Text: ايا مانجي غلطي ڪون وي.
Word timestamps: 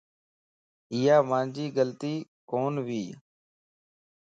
ايا 0.93 1.15
مانجي 1.29 1.65
غلطي 1.75 2.15
ڪون 2.49 2.73
وي. 2.87 3.05